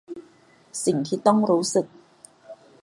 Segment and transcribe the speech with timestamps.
[0.85, 1.85] สิ่งที่ต้องรู้สึก